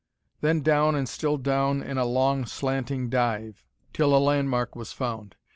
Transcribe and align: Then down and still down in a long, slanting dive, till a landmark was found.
Then 0.39 0.61
down 0.61 0.95
and 0.95 1.07
still 1.07 1.37
down 1.37 1.83
in 1.83 1.99
a 1.99 2.05
long, 2.07 2.47
slanting 2.47 3.07
dive, 3.11 3.63
till 3.93 4.15
a 4.15 4.17
landmark 4.17 4.75
was 4.75 4.91
found. 4.91 5.35